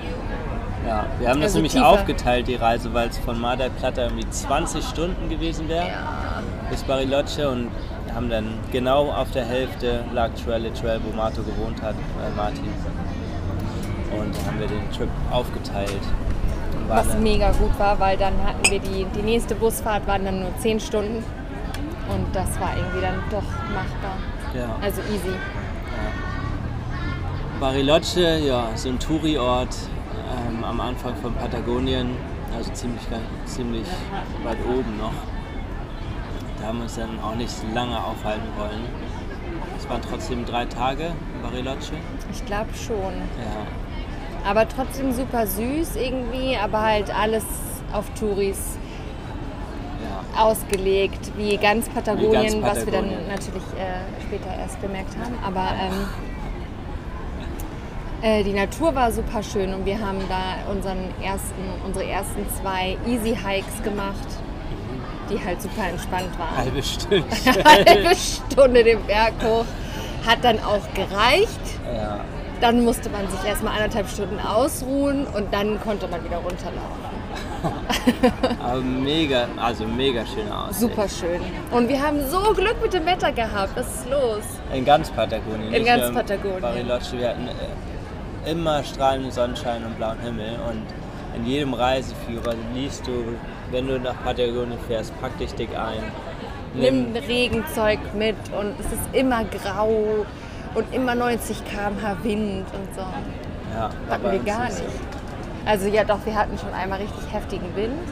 Ja, 0.87 1.05
wir 1.19 1.29
haben 1.29 1.41
das 1.41 1.49
Also 1.51 1.59
nämlich 1.59 1.73
tiefer. 1.73 1.89
aufgeteilt, 1.89 2.47
die 2.49 2.55
Reise, 2.55 2.95
weil 2.95 3.09
es 3.09 3.19
von 3.19 3.39
Mar 3.39 3.57
del 3.57 3.69
Plata 3.71 4.05
irgendwie 4.05 4.29
20 4.31 4.83
Stunden 4.85 5.29
gewesen 5.29 5.69
wäre 5.69 5.89
Ja. 5.89 6.43
bis 6.71 6.83
Bariloche 6.85 7.51
und 7.51 7.69
haben 8.15 8.29
dann 8.31 8.47
genau 8.73 9.11
auf 9.11 9.31
der 9.31 9.45
Hälfte 9.45 10.05
lag 10.13 10.31
Trail 10.45 10.71
Trail, 10.73 11.01
wo 11.05 11.15
Marto 11.17 11.43
gewohnt 11.43 11.81
hat, 11.83 11.95
äh, 11.95 12.37
Martin. 12.37 12.65
Und 14.13 14.35
da 14.37 14.47
haben 14.47 14.61
wir 14.61 14.67
den 14.67 14.91
Trip 14.91 15.09
aufgeteilt. 15.31 16.01
Was 16.89 17.09
dann- 17.09 17.23
mega 17.23 17.53
gut 17.53 17.79
war, 17.79 17.99
weil 18.01 18.17
dann 18.17 18.35
hatten 18.45 18.71
wir 18.71 18.81
die, 18.81 19.07
die 19.15 19.23
nächste 19.23 19.55
Busfahrt 19.55 20.07
waren 20.07 20.25
dann 20.25 20.41
nur 20.41 20.51
10 20.59 20.81
Stunden. 20.81 21.25
Und 22.09 22.27
das 22.35 22.59
war 22.61 22.77
irgendwie 22.77 23.01
dann 23.01 23.23
doch 23.31 23.43
machbar. 23.73 24.17
ja. 24.55 24.77
Also 24.83 25.01
easy. 25.03 25.37
Bariloche, 27.61 28.39
ja, 28.39 28.69
so 28.75 28.89
ein 28.89 28.99
Touri-Ort 28.99 29.77
ähm, 30.49 30.65
am 30.65 30.81
Anfang 30.81 31.15
von 31.17 31.35
Patagonien, 31.35 32.17
also 32.57 32.73
ziemlich, 32.73 33.03
ziemlich 33.45 33.87
weit 34.43 34.57
oben 34.67 34.97
noch. 34.99 35.13
Da 36.61 36.67
haben 36.69 36.79
wir 36.79 36.85
uns 36.85 36.97
dann 36.97 37.19
auch 37.21 37.35
nicht 37.35 37.55
lange 37.75 37.97
aufhalten 37.97 38.49
wollen. 38.59 38.85
Es 39.79 39.89
waren 39.89 40.03
trotzdem 40.03 40.45
drei 40.45 40.67
Tage 40.67 41.07
in 41.07 41.43
Bariloche. 41.43 41.95
Ich 42.31 42.45
glaube 42.45 42.69
schon. 42.75 43.15
Ja, 43.39 44.49
Aber 44.49 44.69
trotzdem 44.69 45.13
super 45.13 45.47
süß 45.47 45.97
irgendwie, 45.97 46.57
aber 46.57 46.83
halt 46.83 47.15
alles 47.15 47.45
auf 47.93 48.05
Touris 48.19 48.77
ja. 50.03 50.43
ausgelegt, 50.43 51.33
wie 51.37 51.57
ganz 51.57 51.89
Patagonien, 51.89 52.63
was 52.63 52.85
wir 52.85 52.93
dann 52.93 53.09
natürlich 53.29 53.65
äh, 53.79 54.23
später 54.23 54.55
erst 54.55 54.81
bemerkt 54.81 55.17
haben. 55.17 55.35
Aber 55.43 55.71
ähm, 55.81 56.09
äh, 58.23 58.45
die 58.45 58.53
Natur 58.53 58.95
war 58.95 59.11
super 59.11 59.43
schön 59.43 59.73
und 59.73 59.87
wir 59.87 59.99
haben 59.99 60.19
da 60.29 60.71
unseren 60.71 61.09
ersten, 61.23 61.63
unsere 61.87 62.07
ersten 62.07 62.47
zwei 62.61 62.99
Easy 63.07 63.35
Hikes 63.35 63.83
gemacht, 63.83 64.29
die 65.31 65.43
halt 65.43 65.63
super 65.63 65.89
entspannt 65.89 66.39
waren. 66.39 66.57
Halbe 66.57 66.83
Stunde. 66.83 67.25
Halbe 67.65 68.15
Stunde 68.15 68.85
den 68.85 69.03
Berg 69.05 69.33
hoch. 69.43 69.65
Hat 70.27 70.39
dann 70.43 70.59
auch 70.61 70.83
gereicht. 70.95 71.61
ja. 71.95 72.21
Dann 72.61 72.85
musste 72.85 73.09
man 73.09 73.27
sich 73.31 73.43
erstmal 73.49 73.73
anderthalb 73.73 74.07
Stunden 74.07 74.39
ausruhen 74.39 75.27
und 75.29 75.51
dann 75.51 75.81
konnte 75.81 76.07
man 76.09 76.23
wieder 76.23 76.37
runterlaufen. 76.37 77.11
Aber 78.63 78.81
mega, 78.83 79.47
also 79.57 79.87
mega 79.87 80.27
schöne 80.27 80.55
Aussicht. 80.55 80.81
Super 80.81 81.09
schön. 81.09 81.41
Und 81.71 81.89
wir 81.89 82.03
haben 82.03 82.21
so 82.29 82.53
Glück 82.53 82.77
mit 82.83 82.93
dem 82.93 83.07
Wetter 83.07 83.33
gehabt. 83.33 83.71
Was 83.77 83.87
ist 83.87 84.11
los? 84.11 84.43
In 84.75 84.85
ganz 84.85 85.11
Patagonien. 85.11 85.73
In 85.73 85.85
ganz 85.87 86.13
Patagonien. 86.13 86.61
Bariloche, 86.61 87.19
wir 87.19 87.29
hatten 87.31 87.49
äh, 87.49 88.51
immer 88.51 88.85
strahlenden 88.85 89.31
Sonnenschein 89.31 89.85
und 89.85 89.97
blauen 89.97 90.19
Himmel 90.21 90.59
und 90.69 90.83
in 91.37 91.47
jedem 91.47 91.75
Reiseführer 91.75 92.55
liest 92.75 93.07
du, 93.07 93.37
wenn 93.71 93.87
du 93.87 93.99
nach 93.99 94.15
Patagonien 94.25 94.79
fährst, 94.87 95.19
pack 95.21 95.37
dich 95.39 95.55
dick 95.55 95.71
ein. 95.77 96.03
Nimm 96.75 97.15
Regenzeug 97.27 97.99
mit 98.15 98.37
und 98.59 98.75
es 98.79 98.87
ist 98.87 99.03
immer 99.13 99.45
grau 99.45 100.25
und 100.75 100.95
immer 100.95 101.15
90 101.15 101.65
km/h 101.65 102.17
Wind 102.23 102.67
und 102.73 102.95
so. 102.95 103.01
Ja, 103.75 103.91
Hatten 104.09 104.31
wir 104.31 104.39
gar 104.41 104.65
nicht. 104.65 104.83
Also 105.67 105.89
ja 105.89 106.05
doch, 106.05 106.19
wir 106.25 106.35
hatten 106.35 106.57
schon 106.59 106.73
einmal 106.73 107.01
richtig 107.01 107.33
heftigen 107.33 107.75
Wind, 107.77 108.09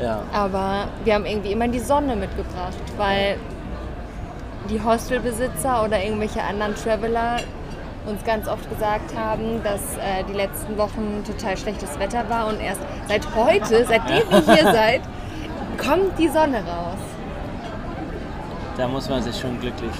Ja, 0.00 0.22
aber 0.32 0.88
wir 1.04 1.14
haben 1.14 1.26
irgendwie 1.26 1.52
immer 1.52 1.68
die 1.68 1.78
Sonne 1.78 2.16
mitgebracht, 2.16 2.76
weil 2.96 3.36
die 4.70 4.82
Hostelbesitzer 4.82 5.84
oder 5.84 6.02
irgendwelche 6.02 6.42
anderen 6.42 6.74
Traveler 6.74 7.36
uns 8.06 8.22
ganz 8.24 8.46
oft 8.48 8.68
gesagt 8.70 9.16
haben, 9.16 9.62
dass 9.64 9.96
äh, 9.98 10.22
die 10.28 10.32
letzten 10.34 10.76
Wochen 10.78 11.22
total 11.26 11.56
schlechtes 11.56 11.98
Wetter 11.98 12.28
war 12.28 12.46
und 12.48 12.60
erst 12.60 12.80
seit 13.08 13.34
heute, 13.34 13.84
seitdem 13.84 14.22
ihr 14.30 14.40
hier 14.54 14.64
seid, 14.72 15.00
kommt 15.78 16.18
die 16.18 16.28
Sonne 16.28 16.58
raus. 16.58 16.98
da 18.76 18.86
muss 18.88 19.08
man 19.08 19.22
sich 19.22 19.38
schon 19.38 19.58
glücklich, 19.60 19.94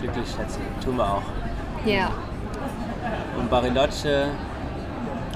glücklich 0.00 0.26
schätzen. 0.28 0.62
Tun 0.84 0.96
wir 0.96 1.04
auch. 1.04 1.22
Ja, 1.84 2.10
Und 3.38 3.48
Bariloche 3.50 4.28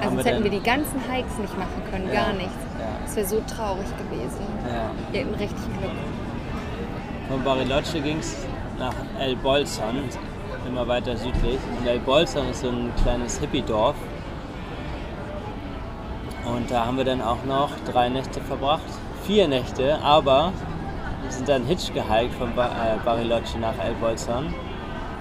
also 0.02 0.16
wir 0.18 0.24
hätten 0.24 0.44
wir 0.44 0.50
die 0.50 0.62
ganzen 0.62 1.00
Hikes 1.10 1.38
nicht 1.38 1.56
machen 1.56 1.82
können, 1.90 2.08
Ja, 2.08 2.24
gar 2.24 2.32
nichts. 2.34 2.52
ja. 2.78 2.86
Das 3.04 3.16
wäre 3.16 3.26
so 3.26 3.40
traurig 3.46 3.86
gewesen. 3.96 4.40
ja. 4.68 4.90
Wir 5.12 5.20
hätten 5.20 5.34
richtig 5.34 5.64
Glück. 5.78 5.90
Von 7.28 7.42
Bariloche 7.44 8.00
ging 8.00 8.18
es 8.18 8.36
nach 8.78 8.92
El 9.18 9.36
Bolson, 9.36 10.02
immer 10.66 10.86
weiter 10.88 11.16
südlich. 11.16 11.58
Und 11.78 11.86
El 11.86 11.98
Bolson 12.00 12.48
ist 12.50 12.60
so 12.60 12.68
ein 12.68 12.92
kleines 13.02 13.38
Hippie-Dorf. 13.38 13.96
Und 16.44 16.70
da 16.70 16.86
haben 16.86 16.96
wir 16.96 17.04
dann 17.04 17.22
auch 17.22 17.44
noch 17.44 17.70
drei 17.90 18.08
Nächte 18.08 18.40
verbracht. 18.40 18.82
Vier 19.26 19.48
Nächte, 19.48 19.98
aber 20.02 20.52
wir 21.22 21.32
sind 21.32 21.48
dann 21.48 21.64
Hitch 21.64 21.92
gehiked 21.94 22.34
von 22.34 22.54
ba 22.54 22.66
äh, 22.66 22.98
Bariloche 23.04 23.58
nach 23.58 23.78
El 23.82 23.94
Bolson. 23.94 24.54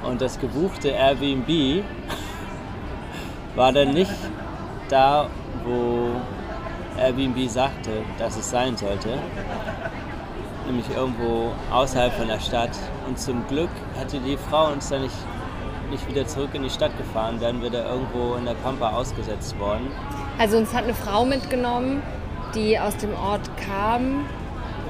Und 0.03 0.21
das 0.21 0.39
gebuchte 0.39 0.89
Airbnb 0.89 1.83
war 3.55 3.71
dann 3.71 3.93
nicht 3.93 4.11
da, 4.89 5.27
wo 5.63 6.09
Airbnb 6.99 7.49
sagte, 7.49 7.91
dass 8.17 8.37
es 8.37 8.49
sein 8.49 8.75
sollte 8.75 9.17
nämlich 10.65 10.85
irgendwo 10.95 11.51
außerhalb 11.71 12.13
von 12.13 12.27
der 12.27 12.39
Stadt. 12.39 12.71
Und 13.07 13.19
zum 13.19 13.45
Glück 13.47 13.69
hatte 13.99 14.19
die 14.19 14.37
Frau 14.37 14.71
uns 14.71 14.89
dann 14.89 15.03
nicht, 15.03 15.15
nicht 15.91 16.07
wieder 16.07 16.25
zurück 16.27 16.49
in 16.53 16.63
die 16.63 16.69
Stadt 16.69 16.97
gefahren, 16.97 17.39
wären 17.41 17.61
wir 17.61 17.69
da 17.69 17.85
irgendwo 17.89 18.35
in 18.35 18.45
der 18.45 18.55
Pampa 18.55 18.91
ausgesetzt 18.91 19.57
worden. 19.59 19.91
Also 20.37 20.57
uns 20.57 20.73
hat 20.73 20.83
eine 20.83 20.93
Frau 20.93 21.25
mitgenommen, 21.25 22.01
die 22.55 22.79
aus 22.79 22.95
dem 22.97 23.13
Ort 23.15 23.49
kam 23.57 24.25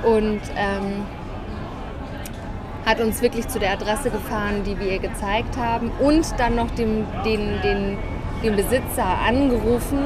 und 0.04 0.42
ähm, 0.56 1.06
hat 2.86 3.00
uns 3.00 3.22
wirklich 3.22 3.48
zu 3.48 3.60
der 3.60 3.72
Adresse 3.74 4.10
gefahren, 4.10 4.64
die 4.66 4.78
wir 4.80 4.94
ihr 4.94 5.00
gezeigt 5.00 5.58
haben 5.58 5.92
und 6.00 6.26
dann 6.38 6.56
noch 6.56 6.70
dem, 6.72 7.06
den, 7.26 7.62
den, 7.62 7.98
den 8.44 8.56
Besitzer 8.56 9.06
angerufen, 9.06 10.00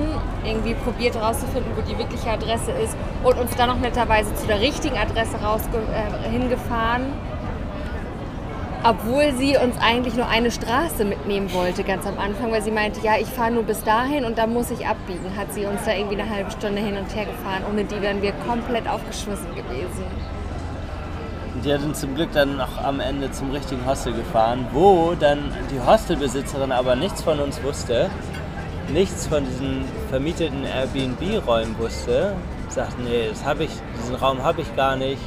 irgendwie 0.48 0.74
probiert 0.74 1.16
herauszufinden, 1.16 1.72
wo 1.76 1.82
die 1.82 1.98
wirkliche 1.98 2.30
Adresse 2.30 2.72
ist 2.72 2.96
und 3.24 3.38
uns 3.38 3.56
dann 3.56 3.70
noch 3.70 3.80
netterweise 3.80 4.34
zu 4.36 4.48
der 4.48 4.60
richtigen 4.60 4.98
Adresse 4.98 5.38
rausge 5.38 5.78
äh, 5.78 6.30
hingefahren. 6.30 7.14
Obwohl 8.84 9.34
sie 9.34 9.58
uns 9.58 9.76
eigentlich 9.82 10.16
nur 10.16 10.28
eine 10.28 10.52
Straße 10.52 11.04
mitnehmen 11.04 11.52
wollte, 11.52 11.84
ganz 11.84 12.06
am 12.06 12.18
Anfang, 12.20 12.52
weil 12.52 12.62
sie 12.62 12.72
meinte, 12.72 13.02
ja, 13.02 13.18
ich 13.20 13.28
fahre 13.28 13.52
nur 13.52 13.64
bis 13.64 13.84
dahin 13.84 14.24
und 14.24 14.38
dann 14.38 14.54
muss 14.54 14.72
ich 14.72 14.88
abbiegen. 14.88 15.36
Hat 15.36 15.52
sie 15.52 15.66
uns 15.66 15.84
da 15.84 15.94
irgendwie 15.94 16.22
eine 16.22 16.30
halbe 16.30 16.52
Stunde 16.52 16.82
hin 16.82 16.96
und 16.96 17.14
her 17.14 17.26
gefahren. 17.26 17.64
Ohne 17.70 17.84
die 17.84 18.02
wären 18.02 18.22
wir 18.22 18.32
komplett 18.48 18.88
aufgeschmissen 18.88 19.54
gewesen. 19.56 20.06
Die 21.66 21.74
hat 21.74 21.84
uns 21.84 22.00
zum 22.00 22.14
Glück 22.14 22.32
dann 22.34 22.56
noch 22.56 22.82
am 22.84 23.00
Ende 23.00 23.32
zum 23.32 23.50
richtigen 23.50 23.84
Hostel 23.86 24.14
gefahren, 24.14 24.68
wo 24.74 25.16
dann 25.20 25.52
die 25.72 25.82
Hostelbesitzerin 25.82 26.72
aber 26.72 26.96
nichts 26.96 27.24
von 27.24 27.40
uns 27.40 27.62
wusste, 27.64 28.12
nichts 28.90 29.28
von 29.28 29.44
diesen 29.46 29.86
vermieteten 30.10 30.64
Airbnb-Räumen 30.66 31.78
wusste. 31.78 32.36
Sagt, 32.70 33.00
nee, 33.00 33.28
das 33.30 33.44
hab 33.46 33.60
ich, 33.60 33.72
diesen 34.00 34.16
Raum 34.16 34.44
habe 34.44 34.62
ich 34.62 34.76
gar 34.76 34.96
nicht. 34.96 35.22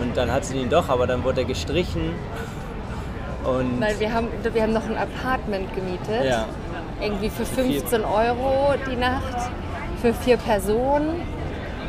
Und 0.00 0.16
dann 0.16 0.30
hat 0.32 0.44
sie 0.44 0.56
ihn 0.58 0.70
doch, 0.70 0.88
aber 0.88 1.06
dann 1.06 1.22
wurde 1.24 1.42
er 1.42 1.46
gestrichen. 1.46 2.14
Und 3.44 3.80
Weil 3.80 3.98
wir 3.98 4.12
haben, 4.12 4.28
wir 4.42 4.62
haben 4.62 4.72
noch 4.72 4.86
ein 4.88 4.96
Apartment 4.96 5.74
gemietet. 5.74 6.24
ja, 6.24 6.46
Irgendwie 7.00 7.28
für 7.28 7.44
vier. 7.44 7.80
15 7.80 8.04
Euro 8.04 8.74
die 8.90 8.96
Nacht 8.96 9.50
für 10.00 10.14
vier 10.14 10.36
Personen. 10.36 11.20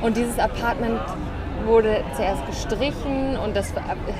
Und 0.02 0.18
dieses 0.18 0.38
Apartment 0.40 1.00
wurde 1.66 2.04
zuerst 2.16 2.46
gestrichen 2.46 3.38
und 3.38 3.56
das 3.56 3.72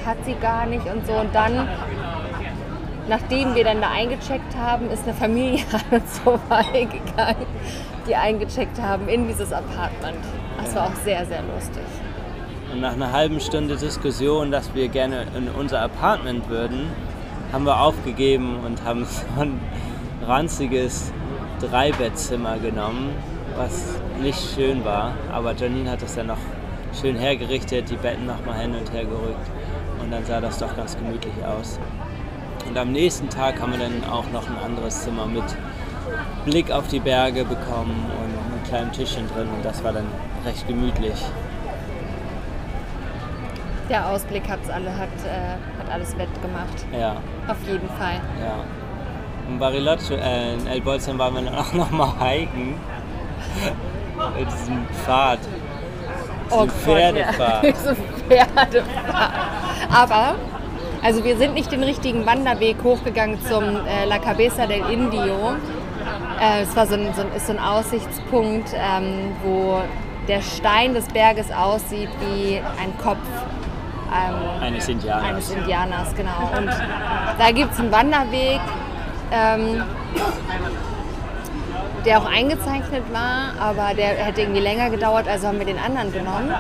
hat 0.06 0.18
sie 0.24 0.36
gar 0.36 0.66
nicht 0.66 0.86
und 0.86 1.06
so. 1.06 1.12
Und 1.14 1.36
dann, 1.36 1.68
nachdem 3.08 3.56
wir 3.56 3.64
dann 3.64 3.82
da 3.82 3.90
eingecheckt 3.92 4.56
haben, 4.56 4.90
ist 4.90 5.04
eine 5.04 5.14
Familie 5.14 5.64
an 5.72 6.00
uns 6.00 6.20
vorbeigegangen, 6.20 7.46
die 8.08 8.16
eingecheckt 8.16 8.82
haben 8.82 9.08
in 9.08 9.28
dieses 9.28 9.52
Apartment. 9.52 10.24
Das 10.58 10.76
war 10.76 10.88
auch 10.88 10.96
sehr, 11.04 11.26
sehr 11.26 11.42
lustig. 11.54 11.84
Und 12.72 12.82
nach 12.82 12.94
einer 12.94 13.12
halben 13.12 13.40
Stunde 13.40 13.76
Diskussion, 13.76 14.52
dass 14.52 14.74
wir 14.74 14.88
gerne 14.88 15.28
in 15.38 15.48
unser 15.50 15.82
Apartment 15.82 16.50
würden, 16.50 16.90
haben 17.52 17.66
wir 17.66 17.80
aufgegeben 17.80 18.58
und 18.66 18.84
haben 18.84 19.06
so 19.06 19.42
ein 19.42 19.60
ranziges 20.26 21.12
Dreibettzimmer 21.60 22.58
genommen, 22.58 23.12
was 23.56 24.00
nicht 24.22 24.40
schön 24.56 24.84
war. 24.84 25.14
Aber 25.32 25.54
Janine 25.54 25.92
hat 25.92 26.02
es 26.02 26.16
dann 26.16 26.28
noch 26.28 26.38
schön 27.00 27.16
hergerichtet, 27.16 27.90
die 27.90 27.96
Betten 27.96 28.26
nochmal 28.26 28.60
hin 28.60 28.76
und 28.76 28.92
her 28.92 29.06
gerückt. 29.06 29.50
Und 30.02 30.12
dann 30.12 30.26
sah 30.26 30.42
das 30.42 30.58
doch 30.58 30.76
ganz 30.76 30.98
gemütlich 30.98 31.34
aus. 31.46 31.80
Und 32.74 32.80
am 32.80 32.92
nächsten 32.92 33.30
Tag 33.30 33.62
haben 33.62 33.74
wir 33.74 33.78
dann 33.78 34.04
auch 34.10 34.28
noch 34.32 34.50
ein 34.50 34.58
anderes 34.58 35.04
Zimmer 35.04 35.28
mit 35.28 35.44
Blick 36.44 36.72
auf 36.72 36.88
die 36.88 37.00
Berge 37.00 37.46
bekommen 37.46 38.04
und 38.18 38.24
einem 38.24 38.64
kleinen 38.68 38.92
Tischchen 38.92 39.28
drin. 39.28 39.48
Und 39.56 39.64
das 39.64 39.84
war 39.84 39.94
dann 39.94 40.08
recht 40.44 40.68
gemütlich. 40.68 41.24
Der 43.92 44.10
Ausblick 44.10 44.50
hat's 44.50 44.72
alle, 44.72 44.90
hat, 44.90 45.10
äh, 45.24 45.84
hat 45.84 45.94
alles 45.94 46.18
wettgemacht. 46.18 46.84
Ja. 47.00 47.18
Auf 47.48 47.58
jeden 47.68 47.88
Fall. 47.90 48.20
Ja. 48.42 48.56
In 49.48 49.60
Bariloche, 49.60 50.16
äh, 50.20 50.56
in 50.56 50.66
El 50.66 50.82
Bolson 50.82 51.20
waren 51.20 51.36
wir 51.36 51.42
dann 51.44 51.56
auch 51.56 51.74
noch 51.74 51.92
mal 51.92 52.12
hiken. 52.28 52.74
mit 54.36 54.52
diesem 54.52 54.88
Pfad. 55.06 55.38
Oh 56.50 56.64
Diese 56.64 56.76
Pferdefahrt. 56.76 57.64
Ja. 57.66 57.72
Diese 57.72 57.96
Pferdefahrt. 57.96 58.84
Aber, 59.94 60.36
also 61.04 61.24
wir 61.24 61.38
sind 61.38 61.54
nicht 61.54 61.72
den 61.72 61.84
richtigen 61.84 62.26
Wanderweg 62.26 62.78
hochgegangen 62.84 63.40
zum 63.44 63.64
äh, 63.64 64.06
La 64.06 64.20
Cabeza 64.20 64.66
del 64.66 64.84
Indio. 64.90 65.54
Äh, 66.42 66.62
es 66.64 66.76
war 66.76 66.88
so 66.88 66.96
ein, 66.96 67.14
so 67.14 67.22
ein, 67.22 67.32
ist 67.36 67.48
so 67.48 67.54
ein 67.54 67.60
Aussichtspunkt, 67.60 68.70
ähm, 68.74 69.36
wo 69.44 69.82
der 70.28 70.42
Stein 70.42 70.94
des 70.94 71.08
Berges 71.08 71.52
aussieht 71.52 72.10
wie 72.22 72.58
ein 72.58 72.98
Kopf 72.98 73.18
ähm, 74.14 74.62
Eines 74.62 74.88
Indianers. 74.88 75.24
eines 75.24 75.52
Indianers, 75.52 76.16
genau. 76.16 76.52
Und 76.58 76.70
da 77.38 77.52
gibt 77.52 77.74
es 77.74 77.80
einen 77.80 77.92
Wanderweg, 77.92 78.62
ähm, 79.32 79.84
der 82.06 82.20
auch 82.20 82.26
eingezeichnet 82.26 83.04
war, 83.12 83.54
aber 83.60 83.94
der 83.96 84.10
hätte 84.10 84.42
irgendwie 84.42 84.62
länger 84.62 84.90
gedauert, 84.90 85.28
also 85.28 85.48
haben 85.48 85.60
wir 85.60 85.66
den 85.66 85.80
anderen 85.80 86.12
genommen. 86.12 86.54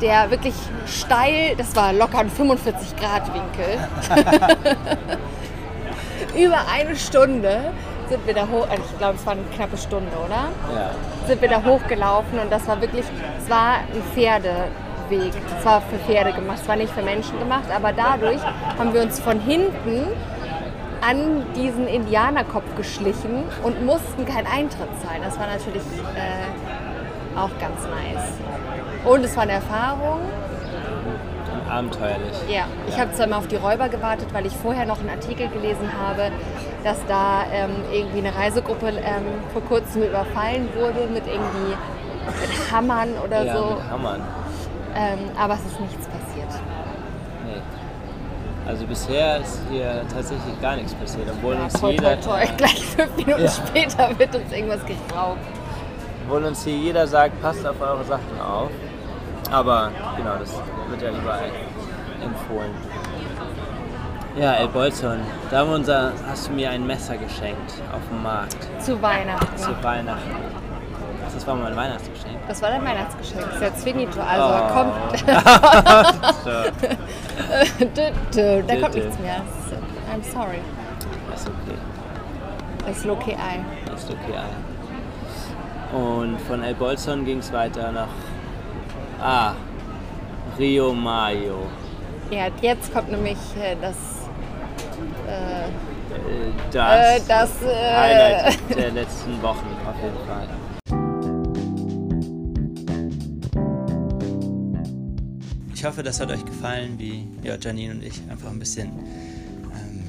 Der 0.00 0.30
wirklich 0.30 0.54
steil, 0.86 1.54
das 1.56 1.74
war 1.74 1.92
locker 1.92 2.18
ein 2.18 2.30
45 2.30 2.96
Grad 2.96 3.22
Winkel. 3.32 3.78
Über 6.36 6.58
eine 6.72 6.96
Stunde 6.96 7.72
sind 8.08 8.26
wir 8.26 8.34
da 8.34 8.42
hoch, 8.42 8.66
also 8.68 8.82
ich 8.90 8.98
glaube 8.98 9.14
es 9.16 9.26
war 9.26 9.32
eine 9.32 9.42
knappe 9.54 9.76
Stunde, 9.76 10.10
oder? 10.24 10.48
Ja. 10.74 10.90
sind 11.26 11.40
wir 11.40 11.48
da 11.48 11.62
hochgelaufen 11.64 12.38
und 12.38 12.50
das 12.50 12.66
war 12.66 12.80
wirklich, 12.80 13.04
es 13.38 13.50
war 13.50 13.76
ein 13.76 14.02
Pferdeweg. 14.14 15.32
Es 15.58 15.64
war 15.64 15.80
für 15.80 15.98
Pferde 16.06 16.32
gemacht, 16.32 16.58
es 16.62 16.68
war 16.68 16.76
nicht 16.76 16.92
für 16.92 17.02
Menschen 17.02 17.38
gemacht, 17.38 17.64
aber 17.74 17.92
dadurch 17.92 18.40
haben 18.78 18.92
wir 18.92 19.02
uns 19.02 19.20
von 19.20 19.40
hinten 19.40 20.06
an 21.00 21.44
diesen 21.54 21.86
Indianerkopf 21.86 22.76
geschlichen 22.76 23.44
und 23.62 23.84
mussten 23.84 24.24
keinen 24.26 24.46
Eintritt 24.46 24.88
zahlen. 25.02 25.22
Das 25.24 25.38
war 25.38 25.46
natürlich 25.46 25.82
äh, 26.14 27.38
auch 27.38 27.50
ganz 27.58 27.80
nice. 27.84 28.32
Und 29.04 29.24
es 29.24 29.34
war 29.36 29.44
eine 29.44 29.52
Erfahrung. 29.52 30.20
Abenteuerlich. 31.68 32.36
Ja, 32.48 32.64
ich 32.88 32.98
habe 32.98 33.12
zwar 33.12 33.26
immer 33.26 33.38
auf 33.38 33.46
die 33.46 33.56
Räuber 33.56 33.88
gewartet, 33.88 34.28
weil 34.32 34.44
ich 34.44 34.52
vorher 34.52 34.86
noch 34.86 34.98
einen 34.98 35.10
Artikel 35.10 35.48
gelesen 35.48 35.88
habe, 36.04 36.32
dass 36.82 36.98
da 37.06 37.44
ähm, 37.52 37.70
irgendwie 37.92 38.18
eine 38.18 38.34
Reisegruppe 38.34 38.88
ähm, 38.88 39.24
vor 39.52 39.62
kurzem 39.62 40.02
überfallen 40.02 40.68
wurde 40.74 41.06
mit 41.12 41.26
irgendwie 41.26 41.76
mit 42.26 42.72
Hammern 42.72 43.10
oder 43.24 43.44
ja, 43.44 43.56
so. 43.56 43.74
mit 43.74 43.90
Hammern. 43.90 44.20
Ähm, 44.94 45.18
aber 45.38 45.54
es 45.54 45.72
ist 45.72 45.80
nichts 45.80 46.06
passiert. 46.08 46.48
Nee. 47.46 47.79
Also 48.70 48.86
bisher 48.86 49.38
ist 49.38 49.58
hier 49.68 50.02
tatsächlich 50.14 50.60
gar 50.62 50.76
nichts 50.76 50.94
passiert, 50.94 51.26
obwohl 51.28 51.54
uns 51.54 51.72
Toll, 51.72 51.90
jeder, 51.90 52.20
toll, 52.20 52.38
toll. 52.46 52.48
Gleich 52.56 52.84
fünf 52.86 53.16
Minuten 53.16 53.42
Ja. 53.42 53.50
später 53.50 54.16
wird 54.18 54.34
uns 54.36 54.52
irgendwas 54.52 54.80
geraubt. 54.86 55.40
obwohl 56.24 56.44
uns 56.44 56.62
hier 56.64 56.76
jeder 56.76 57.04
sagt, 57.06 57.40
passt 57.42 57.66
auf 57.66 57.80
eure 57.80 58.04
Sachen 58.04 58.40
auf. 58.40 58.70
Aber 59.50 59.90
genau, 60.16 60.36
das 60.38 60.52
wird 60.88 61.02
ja 61.02 61.08
überall 61.10 61.50
empfohlen. 62.22 62.70
Ja, 64.38 64.52
El 64.54 64.68
Bolson, 64.68 65.18
da 65.50 65.58
haben 65.58 65.70
wir 65.70 65.74
unser, 65.76 66.12
hast 66.28 66.46
du 66.46 66.52
mir 66.52 66.70
ein 66.70 66.86
Messer 66.86 67.16
geschenkt 67.16 67.72
auf 67.92 68.00
dem 68.08 68.22
Markt 68.22 68.56
Zu 68.80 69.02
Weihnachten. 69.02 69.56
zu 69.56 69.70
Weihnachten. 69.82 70.36
Das 71.34 71.46
war 71.46 71.54
mein 71.56 71.74
Weihnachtsgeschenk. 71.76 72.36
Das 72.48 72.60
war 72.62 72.70
dein 72.70 72.84
Weihnachtsgeschenk. 72.84 73.40
Das 73.44 73.54
ist 73.56 73.62
jetzt 73.62 73.82
finito. 73.84 74.20
Also 74.20 74.44
Oh. 74.46 74.72
kommt. 74.72 75.24
Dü, 78.34 78.62
da 78.68 78.76
kommt 78.76 78.94
nichts 78.94 79.18
mehr. 79.18 79.42
I'm 80.12 80.22
sorry. 80.32 80.60
ist 81.34 81.48
okay. 81.48 82.90
Ist 82.90 83.06
okay. 83.06 83.36
Ist 83.94 84.10
okay. 84.10 84.40
Und 85.96 86.40
von 86.42 86.62
El 86.62 86.74
Bolson 86.74 87.24
ging 87.24 87.38
es 87.38 87.52
weiter 87.52 87.90
nach 87.92 88.08
ah, 89.20 89.52
Rio 90.58 90.92
Mayo. 90.92 91.66
Ja, 92.30 92.46
jetzt 92.60 92.92
kommt 92.92 93.10
nämlich 93.10 93.38
äh, 93.60 93.76
das. 93.80 93.96
Äh, 95.26 95.68
Äh, 96.10 96.52
Das, 96.72 97.18
Äh, 97.18 97.20
das, 97.28 97.62
äh, 97.62 97.96
Highlight 97.96 98.76
der 98.76 98.90
letzten 98.90 99.42
Wochen 99.42 99.66
auf 99.88 99.94
jeden 100.02 100.26
Fall. 100.26 100.48
Ich 105.80 105.86
hoffe, 105.86 106.02
das 106.02 106.20
hat 106.20 106.30
euch 106.30 106.44
gefallen, 106.44 106.98
wie 106.98 107.26
ja, 107.42 107.56
Janine 107.56 107.94
und 107.94 108.04
ich 108.04 108.20
einfach 108.28 108.50
ein 108.50 108.58
bisschen 108.58 108.90
ähm, 109.74 110.04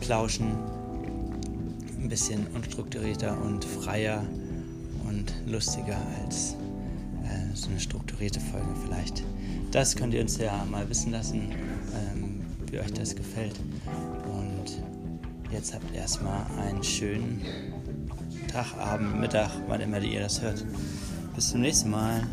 plauschen, 0.00 0.48
ein 1.96 2.08
bisschen 2.08 2.44
unstrukturierter 2.56 3.40
und 3.40 3.64
freier 3.64 4.26
und 5.08 5.32
lustiger 5.46 5.96
als 6.24 6.56
äh, 7.22 7.54
so 7.54 7.70
eine 7.70 7.78
strukturierte 7.78 8.40
Folge 8.40 8.66
vielleicht. 8.84 9.22
Das 9.70 9.94
könnt 9.94 10.12
ihr 10.12 10.20
uns 10.20 10.38
ja 10.38 10.66
mal 10.68 10.90
wissen 10.90 11.12
lassen, 11.12 11.52
ähm, 12.12 12.40
wie 12.68 12.80
euch 12.80 12.92
das 12.94 13.14
gefällt. 13.14 13.54
Und 14.24 14.82
jetzt 15.52 15.72
habt 15.72 15.94
erstmal 15.94 16.46
einen 16.66 16.82
schönen 16.82 17.42
Tag, 18.48 18.76
Abend, 18.76 19.20
Mittag, 19.20 19.52
wann 19.68 19.80
immer 19.80 20.00
ihr 20.00 20.22
das 20.22 20.42
hört. 20.42 20.64
Bis 21.36 21.50
zum 21.50 21.60
nächsten 21.60 21.90
Mal. 21.90 22.26